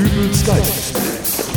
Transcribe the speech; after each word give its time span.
Dübels 0.00 0.46
Geistesblitz. 0.46 1.50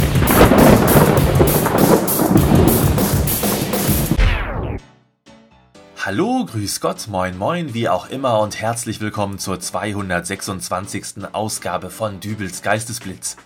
Hallo, 5.97 6.43
grüß 6.43 6.81
Gott, 6.81 7.07
moin 7.07 7.37
moin, 7.37 7.73
wie 7.73 7.87
auch 7.87 8.09
immer 8.09 8.41
und 8.41 8.59
herzlich 8.59 8.99
willkommen 8.99 9.39
zur 9.39 9.61
226. 9.61 11.23
Ausgabe 11.31 11.89
von 11.89 12.19
Dübels 12.19 12.61
Geistesblitz. 12.61 13.37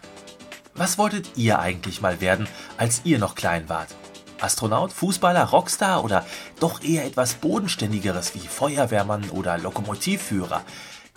Was 0.74 0.98
wolltet 0.98 1.38
ihr 1.38 1.60
eigentlich 1.60 2.02
mal 2.02 2.20
werden, 2.20 2.48
als 2.80 3.02
ihr 3.04 3.20
noch 3.20 3.36
klein 3.36 3.70
wart? 3.70 3.90
Astronaut, 4.42 4.92
Fußballer, 4.94 5.44
Rockstar 5.44 6.04
oder 6.04 6.26
doch 6.60 6.82
eher 6.82 7.06
etwas 7.06 7.36
Bodenständigeres 7.36 8.34
wie 8.34 8.48
Feuerwehrmann 8.48 9.30
oder 9.30 9.60
Lokomotivführer? 9.60 10.64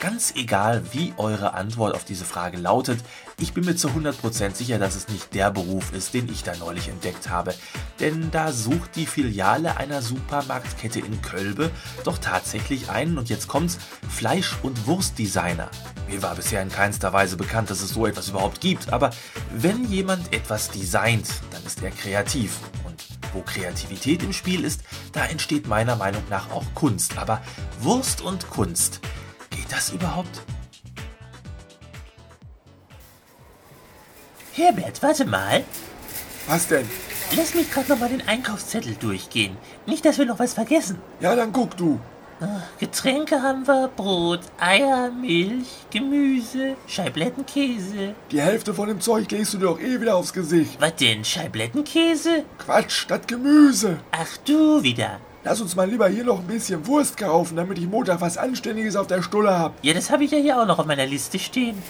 Ganz 0.01 0.33
egal, 0.35 0.81
wie 0.93 1.13
eure 1.17 1.53
Antwort 1.53 1.93
auf 1.93 2.05
diese 2.05 2.25
Frage 2.25 2.57
lautet, 2.57 2.99
ich 3.39 3.53
bin 3.53 3.65
mir 3.65 3.75
zu 3.75 3.89
100% 3.89 4.55
sicher, 4.55 4.79
dass 4.79 4.95
es 4.95 5.09
nicht 5.09 5.35
der 5.35 5.51
Beruf 5.51 5.93
ist, 5.93 6.15
den 6.15 6.27
ich 6.27 6.41
da 6.41 6.55
neulich 6.55 6.87
entdeckt 6.87 7.29
habe. 7.29 7.53
Denn 7.99 8.31
da 8.31 8.51
sucht 8.51 8.95
die 8.95 9.05
Filiale 9.05 9.77
einer 9.77 10.01
Supermarktkette 10.01 10.99
in 10.99 11.21
Kölbe 11.21 11.69
doch 12.03 12.17
tatsächlich 12.17 12.89
einen, 12.89 13.19
und 13.19 13.29
jetzt 13.29 13.47
kommt's, 13.47 13.77
Fleisch- 14.09 14.57
und 14.63 14.87
Wurstdesigner. 14.87 15.69
Mir 16.09 16.23
war 16.23 16.33
bisher 16.33 16.63
in 16.63 16.69
keinster 16.69 17.13
Weise 17.13 17.37
bekannt, 17.37 17.69
dass 17.69 17.83
es 17.83 17.91
so 17.91 18.07
etwas 18.07 18.29
überhaupt 18.29 18.59
gibt, 18.59 18.91
aber 18.91 19.11
wenn 19.53 19.85
jemand 19.85 20.33
etwas 20.33 20.71
designt, 20.71 21.27
dann 21.51 21.63
ist 21.63 21.83
er 21.83 21.91
kreativ. 21.91 22.57
Und 22.85 23.05
wo 23.33 23.43
Kreativität 23.43 24.23
im 24.23 24.33
Spiel 24.33 24.65
ist, 24.65 24.81
da 25.13 25.25
entsteht 25.25 25.67
meiner 25.67 25.95
Meinung 25.95 26.23
nach 26.31 26.49
auch 26.49 26.65
Kunst. 26.73 27.19
Aber 27.19 27.39
Wurst 27.81 28.21
und 28.21 28.49
Kunst, 28.49 28.99
das 29.71 29.91
überhaupt? 29.91 30.41
Herbert, 34.53 35.01
warte 35.01 35.25
mal. 35.25 35.63
Was 36.47 36.67
denn? 36.67 36.87
Lass 37.37 37.53
mich 37.53 37.71
gerade 37.71 37.89
noch 37.89 37.99
mal 37.99 38.09
den 38.09 38.27
Einkaufszettel 38.27 38.95
durchgehen. 38.95 39.55
Nicht, 39.85 40.03
dass 40.03 40.17
wir 40.17 40.25
noch 40.25 40.39
was 40.39 40.53
vergessen. 40.53 40.99
Ja, 41.21 41.35
dann 41.35 41.53
guck 41.53 41.77
du. 41.77 41.99
Getränke 42.79 43.41
haben 43.43 43.67
wir, 43.67 43.87
Brot, 43.95 44.41
Eier, 44.59 45.11
Milch, 45.11 45.67
Gemüse, 45.91 46.75
Scheibletten, 46.87 47.45
Käse. 47.45 48.15
Die 48.31 48.41
Hälfte 48.41 48.73
von 48.73 48.87
dem 48.87 48.99
Zeug 48.99 49.29
legst 49.29 49.53
du 49.53 49.59
dir 49.59 49.65
doch 49.65 49.79
eh 49.79 50.01
wieder 50.01 50.15
aufs 50.15 50.33
Gesicht. 50.33 50.81
Was 50.81 50.95
denn, 50.95 51.23
Scheiblettenkäse? 51.23 52.43
Quatsch, 52.57 53.05
das 53.07 53.27
Gemüse. 53.27 53.99
Ach 54.11 54.37
du 54.37 54.81
wieder. 54.81 55.19
Lass 55.43 55.59
uns 55.59 55.75
mal 55.75 55.89
lieber 55.89 56.07
hier 56.07 56.23
noch 56.23 56.39
ein 56.39 56.47
bisschen 56.47 56.85
Wurst 56.85 57.17
kaufen, 57.17 57.55
damit 57.55 57.79
ich 57.79 57.87
Montag 57.87 58.21
was 58.21 58.37
Anständiges 58.37 58.95
auf 58.95 59.07
der 59.07 59.23
Stulle 59.23 59.57
hab. 59.57 59.73
Ja, 59.81 59.93
das 59.93 60.11
habe 60.11 60.23
ich 60.23 60.31
ja 60.31 60.37
hier 60.37 60.61
auch 60.61 60.67
noch 60.67 60.77
auf 60.77 60.85
meiner 60.85 61.07
Liste 61.07 61.39
stehen. 61.39 61.81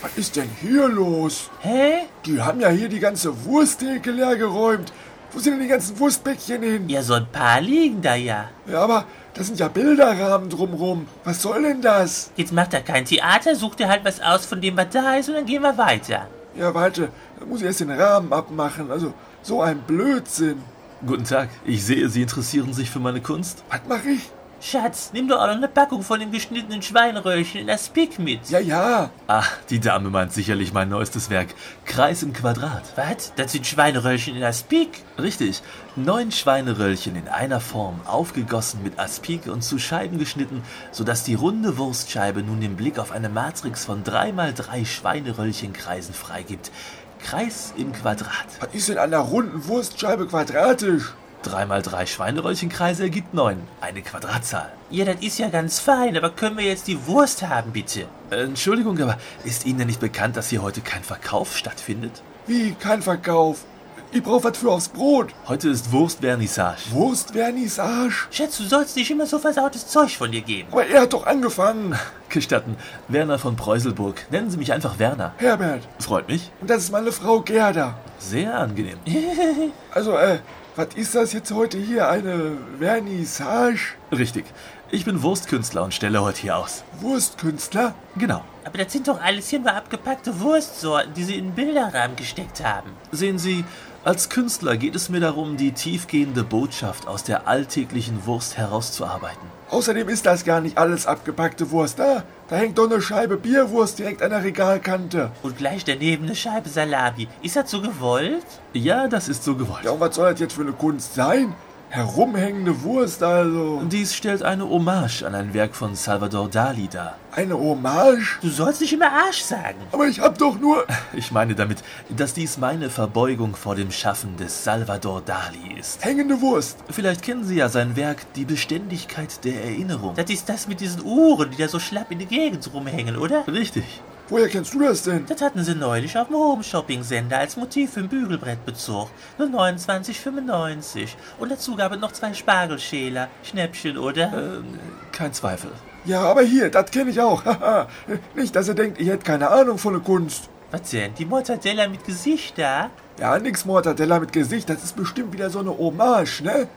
Was 0.00 0.16
ist 0.16 0.36
denn 0.36 0.48
hier 0.60 0.88
los? 0.88 1.50
Hä? 1.60 2.02
Die 2.24 2.40
haben 2.40 2.60
ja 2.60 2.68
hier 2.68 2.88
die 2.88 3.00
ganze 3.00 3.44
Wursttheke 3.44 4.12
leer 4.12 4.36
geräumt. 4.36 4.92
Wo 5.32 5.40
sind 5.40 5.54
denn 5.54 5.62
die 5.62 5.68
ganzen 5.68 5.98
Wurstbäckchen 5.98 6.62
hin? 6.62 6.88
Ja, 6.88 7.02
so 7.02 7.14
ein 7.14 7.26
paar 7.26 7.60
liegen 7.60 8.00
da 8.02 8.14
ja. 8.14 8.48
Ja, 8.66 8.82
aber 8.82 9.04
da 9.34 9.42
sind 9.42 9.58
ja 9.58 9.66
Bilderrahmen 9.66 10.48
drumrum. 10.48 11.08
Was 11.24 11.42
soll 11.42 11.64
denn 11.64 11.82
das? 11.82 12.30
Jetzt 12.36 12.52
macht 12.52 12.72
er 12.72 12.82
kein 12.82 13.04
Theater, 13.04 13.56
sucht 13.56 13.80
er 13.80 13.88
halt 13.88 14.04
was 14.04 14.20
aus 14.20 14.46
von 14.46 14.60
dem, 14.60 14.76
was 14.76 14.90
da 14.90 15.16
ist 15.16 15.28
und 15.28 15.34
dann 15.34 15.46
gehen 15.46 15.62
wir 15.62 15.76
weiter. 15.76 16.28
Ja, 16.54 16.72
warte, 16.72 17.08
da 17.38 17.46
muss 17.46 17.60
ich 17.60 17.66
erst 17.66 17.80
den 17.80 17.90
Rahmen 17.90 18.32
abmachen. 18.32 18.92
Also, 18.92 19.12
so 19.42 19.60
ein 19.60 19.80
Blödsinn. 19.80 20.62
Guten 21.06 21.22
Tag, 21.22 21.48
ich 21.64 21.84
sehe, 21.84 22.08
Sie 22.08 22.22
interessieren 22.22 22.72
sich 22.72 22.90
für 22.90 22.98
meine 22.98 23.20
Kunst. 23.20 23.62
Was 23.70 23.80
mache 23.88 24.08
ich? 24.08 24.22
Schatz, 24.60 25.10
nimm 25.12 25.28
doch 25.28 25.40
auch 25.40 25.46
noch 25.46 25.54
eine 25.54 25.68
Packung 25.68 26.02
von 26.02 26.18
dem 26.18 26.32
geschnittenen 26.32 26.82
Schweinröhrchen 26.82 27.60
in 27.60 27.68
das 27.68 27.88
Pick 27.88 28.18
mit. 28.18 28.50
Ja, 28.50 28.58
ja. 28.58 29.10
Ah, 29.28 29.44
die 29.70 29.78
Dame 29.78 30.10
meint 30.10 30.32
sicherlich 30.32 30.72
mein 30.72 30.88
neuestes 30.88 31.30
Werk. 31.30 31.54
Kreis 31.84 32.24
im 32.24 32.32
Quadrat. 32.32 32.82
Was? 32.96 33.32
Das 33.36 33.52
sind 33.52 33.68
Schweineröllchen 33.68 34.34
in 34.34 34.42
Aspik? 34.42 35.04
Richtig. 35.16 35.62
Neun 35.94 36.32
Schweineröllchen 36.32 37.14
in 37.14 37.28
einer 37.28 37.60
Form, 37.60 38.00
aufgegossen 38.04 38.82
mit 38.82 38.98
Aspik 38.98 39.46
und 39.46 39.62
zu 39.62 39.78
Scheiben 39.78 40.18
geschnitten, 40.18 40.64
sodass 40.90 41.22
die 41.22 41.34
runde 41.34 41.78
Wurstscheibe 41.78 42.42
nun 42.42 42.60
den 42.60 42.74
Blick 42.74 42.98
auf 42.98 43.12
eine 43.12 43.28
Matrix 43.28 43.84
von 43.84 44.02
3x3 44.02 44.84
Schweineröllchenkreisen 44.84 46.14
freigibt. 46.14 46.72
Kreis 47.18 47.72
im 47.76 47.92
Quadrat. 47.92 48.46
Was 48.60 48.74
ist 48.74 48.88
denn 48.88 48.98
an 48.98 49.10
der 49.10 49.20
runden 49.20 49.66
Wurstscheibe 49.66 50.26
quadratisch? 50.26 51.14
3x3 51.44 52.06
Schweineröllchenkreise 52.06 53.04
ergibt 53.04 53.32
9. 53.32 53.56
Eine 53.80 54.02
Quadratzahl. 54.02 54.72
Ja, 54.90 55.04
das 55.04 55.20
ist 55.20 55.38
ja 55.38 55.48
ganz 55.48 55.78
fein, 55.78 56.16
aber 56.16 56.30
können 56.30 56.56
wir 56.56 56.64
jetzt 56.64 56.88
die 56.88 57.06
Wurst 57.06 57.46
haben, 57.46 57.72
bitte? 57.72 58.06
Äh, 58.30 58.42
Entschuldigung, 58.42 58.98
aber 59.00 59.18
ist 59.44 59.64
Ihnen 59.66 59.78
denn 59.78 59.86
nicht 59.86 60.00
bekannt, 60.00 60.36
dass 60.36 60.48
hier 60.48 60.62
heute 60.62 60.80
kein 60.80 61.04
Verkauf 61.04 61.56
stattfindet? 61.56 62.22
Wie, 62.46 62.72
kein 62.74 63.02
Verkauf? 63.02 63.64
Ich 64.10 64.22
brauch 64.22 64.42
was 64.42 64.56
für 64.56 64.70
aufs 64.70 64.88
Brot. 64.88 65.34
Heute 65.48 65.68
ist 65.68 65.92
Wurstvernissage. 65.92 66.78
Wurstvernissage? 66.92 68.28
Schatz, 68.30 68.56
du 68.56 68.64
sollst 68.64 68.96
nicht 68.96 69.10
immer 69.10 69.26
so 69.26 69.38
versautes 69.38 69.86
Zeug 69.86 70.16
von 70.16 70.32
dir 70.32 70.40
geben. 70.40 70.68
Aber 70.72 70.86
er 70.86 71.02
hat 71.02 71.12
doch 71.12 71.26
angefangen. 71.26 71.94
Gestatten, 72.30 72.76
Werner 73.08 73.38
von 73.38 73.56
Preuselburg. 73.56 74.24
Nennen 74.30 74.50
Sie 74.50 74.56
mich 74.56 74.72
einfach 74.72 74.98
Werner. 74.98 75.34
Herbert. 75.36 75.82
Freut 75.98 76.26
mich. 76.26 76.50
Und 76.62 76.70
das 76.70 76.84
ist 76.84 76.92
meine 76.92 77.12
Frau 77.12 77.40
Gerda. 77.40 77.98
Sehr 78.18 78.58
angenehm. 78.58 78.98
Also, 79.92 80.16
äh, 80.16 80.38
was 80.76 80.88
ist 80.94 81.14
das 81.14 81.32
jetzt 81.32 81.50
heute 81.52 81.76
hier? 81.76 82.08
Eine 82.08 82.56
Vernissage? 82.78 83.96
Richtig. 84.12 84.44
Ich 84.90 85.04
bin 85.04 85.22
Wurstkünstler 85.22 85.82
und 85.82 85.92
stelle 85.92 86.22
heute 86.22 86.40
hier 86.40 86.56
aus. 86.56 86.82
Wurstkünstler? 87.00 87.94
Genau. 88.16 88.42
Aber 88.64 88.78
das 88.78 88.92
sind 88.92 89.08
doch 89.08 89.20
alles 89.20 89.48
hier 89.48 89.58
nur 89.58 89.74
abgepackte 89.74 90.40
Wurstsorten, 90.40 91.14
die 91.14 91.24
sie 91.24 91.36
in 91.36 91.46
den 91.46 91.54
Bilderrahmen 91.54 92.16
gesteckt 92.16 92.64
haben. 92.64 92.90
Sehen 93.12 93.38
Sie, 93.38 93.64
als 94.08 94.30
Künstler 94.30 94.78
geht 94.78 94.96
es 94.96 95.10
mir 95.10 95.20
darum, 95.20 95.58
die 95.58 95.72
tiefgehende 95.72 96.42
Botschaft 96.42 97.06
aus 97.06 97.24
der 97.24 97.46
alltäglichen 97.46 98.24
Wurst 98.24 98.56
herauszuarbeiten. 98.56 99.42
Außerdem 99.68 100.08
ist 100.08 100.24
das 100.24 100.46
gar 100.46 100.62
nicht 100.62 100.78
alles 100.78 101.06
abgepackte 101.06 101.70
Wurst. 101.70 101.98
Da, 101.98 102.22
da 102.48 102.56
hängt 102.56 102.78
doch 102.78 102.90
eine 102.90 103.02
Scheibe 103.02 103.36
Bierwurst 103.36 103.98
direkt 103.98 104.22
an 104.22 104.30
der 104.30 104.42
Regalkante. 104.42 105.30
Und 105.42 105.58
gleich 105.58 105.84
daneben 105.84 106.24
eine 106.24 106.34
Scheibe 106.34 106.70
Salami. 106.70 107.28
Ist 107.42 107.56
das 107.56 107.70
so 107.70 107.82
gewollt? 107.82 108.46
Ja, 108.72 109.08
das 109.08 109.28
ist 109.28 109.44
so 109.44 109.54
gewollt. 109.54 109.84
Ja, 109.84 109.90
und 109.90 110.00
was 110.00 110.14
soll 110.14 110.30
das 110.30 110.40
jetzt 110.40 110.54
für 110.54 110.62
eine 110.62 110.72
Kunst 110.72 111.12
sein? 111.12 111.54
Herumhängende 111.90 112.82
Wurst 112.82 113.22
also. 113.22 113.82
Dies 113.84 114.14
stellt 114.14 114.42
eine 114.42 114.68
Hommage 114.68 115.22
an 115.22 115.34
ein 115.34 115.54
Werk 115.54 115.74
von 115.74 115.94
Salvador 115.94 116.48
Dali 116.50 116.86
dar. 116.86 117.16
Eine 117.32 117.58
Hommage? 117.58 118.38
Du 118.42 118.50
sollst 118.50 118.82
nicht 118.82 118.92
immer 118.92 119.10
Arsch 119.10 119.40
sagen. 119.40 119.78
Aber 119.92 120.06
ich 120.06 120.20
hab 120.20 120.36
doch 120.36 120.58
nur... 120.58 120.84
Ich 121.14 121.32
meine 121.32 121.54
damit, 121.54 121.78
dass 122.10 122.34
dies 122.34 122.58
meine 122.58 122.90
Verbeugung 122.90 123.56
vor 123.56 123.74
dem 123.74 123.90
Schaffen 123.90 124.36
des 124.36 124.64
Salvador 124.64 125.22
Dali 125.22 125.78
ist. 125.80 126.04
Hängende 126.04 126.40
Wurst. 126.40 126.78
Vielleicht 126.90 127.22
kennen 127.22 127.44
Sie 127.44 127.56
ja 127.56 127.68
sein 127.68 127.96
Werk 127.96 128.32
Die 128.34 128.44
Beständigkeit 128.44 129.44
der 129.44 129.64
Erinnerung. 129.64 130.14
Das 130.14 130.30
ist 130.30 130.48
das 130.48 130.68
mit 130.68 130.80
diesen 130.80 131.02
Uhren, 131.04 131.50
die 131.50 131.56
da 131.56 131.68
so 131.68 131.78
schlapp 131.78 132.10
in 132.10 132.18
der 132.18 132.28
Gegend 132.28 132.70
rumhängen, 132.72 133.16
oder? 133.16 133.46
Richtig. 133.48 133.84
Woher 134.30 134.48
kennst 134.48 134.74
du 134.74 134.80
das 134.80 135.02
denn? 135.02 135.24
Das 135.26 135.40
hatten 135.40 135.64
sie 135.64 135.74
neulich 135.74 136.18
auf 136.18 136.26
dem 136.28 136.36
Home-Shopping-Sender 136.36 137.38
als 137.38 137.56
Motiv 137.56 137.94
für 137.94 138.00
ein 138.00 138.08
Bügelbrettbezug. 138.08 139.08
Nur 139.38 139.48
29,95. 139.48 141.08
Und 141.38 141.50
dazu 141.50 141.76
gab 141.76 141.92
es 141.92 141.98
noch 141.98 142.12
zwei 142.12 142.34
Spargelschäler. 142.34 143.28
Schnäppchen, 143.42 143.96
oder? 143.96 144.30
Ähm, 144.34 144.78
kein 145.12 145.32
Zweifel. 145.32 145.70
Ja, 146.04 146.22
aber 146.22 146.42
hier, 146.42 146.70
das 146.70 146.90
kenne 146.90 147.10
ich 147.10 147.20
auch. 147.20 147.42
Haha. 147.46 147.88
Nicht, 148.34 148.54
dass 148.54 148.68
ihr 148.68 148.74
denkt, 148.74 149.00
ich 149.00 149.08
hätte 149.08 149.24
keine 149.24 149.48
Ahnung 149.48 149.78
von 149.78 149.94
der 149.94 150.02
Kunst. 150.02 150.50
Was 150.70 150.90
denn? 150.90 151.14
Die 151.14 151.24
Mortadella 151.24 151.88
mit 151.88 152.04
Gesicht 152.04 152.58
da? 152.58 152.90
Ja, 153.18 153.38
nix 153.38 153.64
Mortadella 153.64 154.20
mit 154.20 154.32
Gesicht, 154.32 154.68
das 154.68 154.84
ist 154.84 154.94
bestimmt 154.94 155.32
wieder 155.32 155.48
so 155.48 155.60
eine 155.60 155.76
Hommage, 155.76 156.42
ne? 156.42 156.68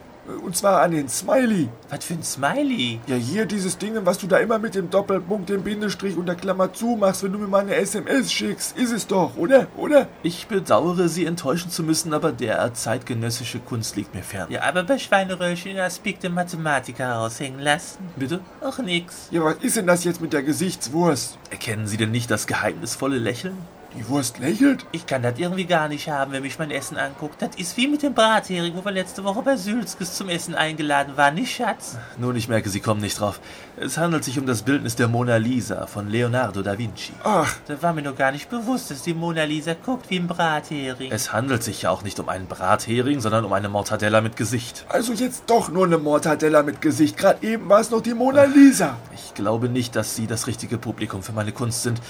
Und 0.44 0.56
zwar 0.56 0.82
an 0.82 0.92
den 0.92 1.10
Smiley. 1.10 1.70
Was 1.90 2.06
für 2.06 2.14
ein 2.14 2.24
Smiley? 2.24 3.00
Ja, 3.08 3.16
hier 3.16 3.46
dieses 3.46 3.78
Ding, 3.78 3.94
was 4.06 4.18
du 4.18 4.28
da 4.28 4.38
immer 4.38 4.60
mit 4.60 4.76
dem 4.76 4.90
Doppelpunkt, 4.90 5.50
dem 5.50 5.64
Bindestrich 5.64 6.16
und 6.16 6.28
der 6.28 6.36
Klammer 6.36 6.74
zu 6.74 6.96
machst, 6.96 7.24
wenn 7.24 7.32
du 7.32 7.40
mir 7.40 7.48
mal 7.48 7.62
eine 7.62 7.76
SMS 7.76 8.32
schickst. 8.32 8.78
Ist 8.78 8.92
es 8.92 9.08
doch, 9.08 9.36
oder? 9.36 9.68
Oder? 9.78 10.08
Ich 10.24 10.48
bedauere, 10.48 11.10
Sie 11.10 11.26
enttäuschen 11.26 11.72
zu 11.72 11.84
müssen, 11.84 12.14
aber 12.14 12.32
derart 12.32 12.78
zeitgenössische 12.78 13.60
Kunst 13.60 13.96
liegt 13.96 14.14
mir 14.14 14.24
fern. 14.24 14.48
Ja, 14.50 14.64
aber 14.64 14.84
bei 14.84 15.00
Schweineröllchen 15.00 15.80
Aspekte 15.80 16.30
Mathematiker 16.30 17.14
raushängen 17.14 17.60
lassen. 17.60 18.10
Bitte? 18.16 18.42
Ach 18.62 18.78
nix. 18.80 19.28
Ja, 19.32 19.44
was 19.44 19.56
ist 19.62 19.78
denn 19.78 19.88
das 19.88 20.04
jetzt 20.04 20.22
mit 20.22 20.34
der 20.34 20.44
Gesichtswurst? 20.44 21.38
Erkennen 21.50 21.88
Sie 21.88 21.98
denn 21.98 22.12
nicht 22.12 22.30
das 22.30 22.48
geheimnisvolle 22.48 23.18
Lächeln? 23.18 23.58
Die 23.98 24.08
Wurst 24.08 24.40
lächelt? 24.40 24.86
Ich 24.94 25.06
kann 25.06 25.22
das 25.22 25.38
irgendwie 25.38 25.66
gar 25.66 25.90
nicht 25.90 26.10
haben, 26.10 26.32
wenn 26.32 26.44
mich 26.44 26.58
mein 26.58 26.72
Essen 26.72 26.96
anguckt. 26.98 27.42
Das 27.42 27.56
ist 27.58 27.76
wie 27.76 27.88
mit 27.90 28.04
dem 28.04 28.14
Brathering, 28.14 28.74
wo 28.76 28.86
wir 28.86 28.92
letzte 28.92 29.24
Woche 29.26 29.42
bei 29.42 29.58
Sülzkes 29.58 30.16
zum 30.16 30.30
Essen 30.30 30.56
eingeladen 30.56 31.18
waren, 31.18 31.36
nicht 31.36 31.54
Schatz? 31.54 31.98
Nun, 32.18 32.38
ich 32.38 32.48
merke, 32.48 32.70
Sie 32.70 32.80
kommen 32.80 33.02
nicht 33.02 33.20
drauf. 33.20 33.42
Es 33.76 33.98
handelt 33.98 34.24
sich 34.24 34.40
um 34.40 34.46
das 34.46 34.62
Bildnis 34.62 34.96
der 34.96 35.10
Mona 35.10 35.36
Lisa 35.36 35.88
von 35.88 36.08
Leonardo 36.08 36.62
da 36.62 36.78
Vinci. 36.78 37.12
Ach, 37.24 37.54
Da 37.68 37.82
war 37.82 37.92
mir 37.94 38.02
noch 38.04 38.16
gar 38.16 38.32
nicht 38.32 38.50
bewusst, 38.50 38.92
dass 38.92 39.02
die 39.02 39.14
Mona 39.14 39.44
Lisa 39.44 39.74
guckt 39.74 40.10
wie 40.10 40.18
ein 40.20 40.28
Brathering. 40.28 41.12
Es 41.12 41.34
handelt 41.34 41.62
sich 41.62 41.82
ja 41.82 41.90
auch 41.90 42.04
nicht 42.04 42.18
um 42.22 42.30
einen 42.30 42.48
Brathering, 42.48 43.20
sondern 43.20 43.44
um 43.44 43.52
eine 43.52 43.68
Mortadella 43.68 44.22
mit 44.22 44.38
Gesicht. 44.38 44.86
also 44.88 45.12
jetzt 45.12 45.44
doch 45.48 45.70
nur 45.70 45.86
eine 45.86 45.98
Mortadella 45.98 46.64
mit 46.64 46.80
Gesicht. 46.80 47.18
Gerade 47.18 47.46
eben 47.46 47.68
war 47.68 47.82
es 47.82 47.90
noch 47.92 48.02
die 48.02 48.14
Mona 48.14 48.46
Lisa. 48.46 48.96
Ich 49.14 49.34
glaube 49.34 49.68
nicht, 49.68 49.98
dass 49.98 50.16
Sie 50.16 50.28
das 50.28 50.48
richtige 50.48 50.78
Publikum 50.78 51.24
für 51.24 51.34
meine 51.34 51.52
Kunst 51.52 51.84
sind. 51.84 52.02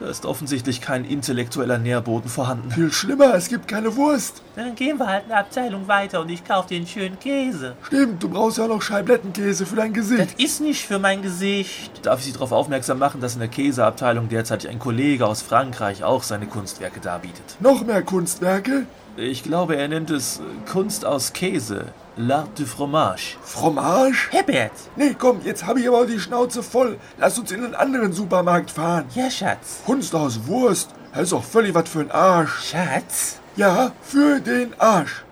Da 0.00 0.06
ist 0.08 0.26
offensichtlich 0.26 0.80
kein 0.80 1.04
intellektueller 1.28 1.76
Nährboden 1.76 2.30
vorhanden. 2.30 2.70
Viel 2.70 2.90
schlimmer, 2.90 3.34
es 3.34 3.48
gibt 3.48 3.68
keine 3.68 3.94
Wurst. 3.96 4.40
Dann 4.56 4.74
gehen 4.74 4.98
wir 4.98 5.06
halt 5.06 5.24
eine 5.26 5.36
Abteilung 5.36 5.86
weiter 5.86 6.22
und 6.22 6.30
ich 6.30 6.42
kaufe 6.42 6.68
dir 6.68 6.76
einen 6.78 6.86
schönen 6.86 7.18
Käse. 7.18 7.76
Stimmt, 7.82 8.22
du 8.22 8.30
brauchst 8.30 8.56
ja 8.56 8.66
noch 8.66 8.80
Scheiblettenkäse 8.80 9.66
für 9.66 9.76
dein 9.76 9.92
Das 9.92 10.08
Gesicht. 10.08 10.40
ist 10.40 10.60
nicht 10.62 10.86
für 10.86 10.98
mein 10.98 11.20
Gesicht. 11.20 12.00
Darf 12.06 12.20
ich 12.20 12.26
Sie 12.26 12.32
darauf 12.32 12.52
aufmerksam 12.52 12.98
machen, 12.98 13.20
dass 13.20 13.34
in 13.34 13.40
der 13.40 13.48
Käseabteilung 13.48 14.30
derzeit 14.30 14.66
ein 14.66 14.78
Kollege 14.78 15.26
aus 15.26 15.42
Frankreich 15.42 16.02
auch 16.02 16.22
seine 16.22 16.46
Kunstwerke 16.46 17.00
darbietet? 17.00 17.56
Noch 17.60 17.84
mehr 17.84 18.02
Kunstwerke? 18.02 18.86
Ich 19.18 19.42
glaube, 19.42 19.76
er 19.76 19.88
nennt 19.88 20.10
es 20.10 20.40
Kunst 20.70 21.04
aus 21.04 21.32
Käse. 21.34 21.86
L'art 22.16 22.46
du 22.56 22.64
fromage. 22.64 23.36
Fromage? 23.42 24.28
Herbert. 24.30 24.72
Nee, 24.96 25.14
komm, 25.18 25.40
jetzt 25.44 25.66
habe 25.66 25.80
ich 25.80 25.88
aber 25.88 26.06
die 26.06 26.18
Schnauze 26.18 26.62
voll. 26.62 26.96
Lass 27.18 27.38
uns 27.38 27.50
in 27.52 27.64
einen 27.64 27.74
anderen 27.74 28.12
Supermarkt 28.12 28.70
fahren. 28.70 29.04
Ja, 29.14 29.30
Schatz. 29.30 29.82
Kunst 29.86 30.14
aus 30.14 30.46
Wurst. 30.46 30.90
Das 31.12 31.22
ist 31.22 31.32
doch 31.32 31.44
völlig 31.44 31.74
was 31.74 31.88
für 31.88 32.00
ein 32.00 32.10
Arsch. 32.10 32.70
Schatz. 32.70 33.40
Ja, 33.56 33.92
für 34.02 34.40
den 34.40 34.78
Arsch. 34.78 35.24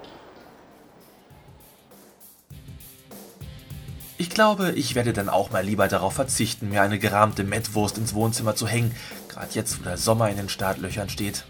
Ich 4.19 4.31
glaube, 4.31 4.73
ich 4.73 4.95
werde 4.95 5.13
dann 5.13 5.29
auch 5.29 5.51
mal 5.51 5.65
lieber 5.65 5.89
darauf 5.89 6.15
verzichten, 6.15 6.71
mir 6.71 6.81
eine 6.81 6.99
gerahmte 6.99 7.45
Mettwurst 7.45 7.99
ins 7.99 8.15
Wohnzimmer 8.15 8.57
zu 8.57 8.67
hängen, 8.67 8.95
gerade 9.29 9.53
jetzt, 9.53 9.79
wo 9.79 9.85
der 9.85 9.99
Sommer 9.99 10.31
in 10.31 10.39
den 10.39 10.49
Startlöchern 10.49 11.11
steht. 11.11 11.45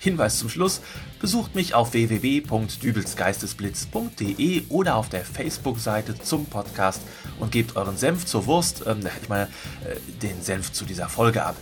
Hinweis 0.00 0.38
zum 0.38 0.48
Schluss, 0.48 0.80
besucht 1.20 1.54
mich 1.54 1.74
auf 1.74 1.92
www.dübelsgeistesblitz.de 1.92 4.64
oder 4.70 4.96
auf 4.96 5.08
der 5.10 5.24
Facebook-Seite 5.24 6.18
zum 6.18 6.46
Podcast 6.46 7.02
und 7.38 7.52
gebt 7.52 7.76
euren 7.76 7.96
Senf 7.96 8.26
zur 8.26 8.46
Wurst, 8.46 8.82
ähm, 8.86 9.06
ich 9.22 9.28
meine, 9.28 9.46
äh, 9.84 10.00
den 10.22 10.42
Senf 10.42 10.72
zu 10.72 10.84
dieser 10.84 11.08
Folge 11.08 11.44
ab. 11.44 11.54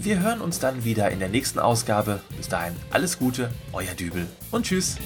Wir 0.00 0.20
hören 0.20 0.40
uns 0.40 0.58
dann 0.58 0.84
wieder 0.84 1.10
in 1.10 1.18
der 1.18 1.28
nächsten 1.28 1.58
Ausgabe. 1.58 2.20
Bis 2.36 2.48
dahin 2.48 2.74
alles 2.90 3.18
Gute, 3.18 3.50
euer 3.72 3.94
Dübel 3.94 4.26
und 4.50 4.66
tschüss. 4.66 4.96